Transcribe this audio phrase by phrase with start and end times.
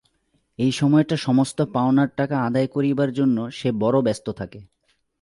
[0.59, 4.59] এই সময়টা সমস্ত পাওনার টাকা আদায় করিবার জন্য সে বড়ো ব্যস্ত থাকে।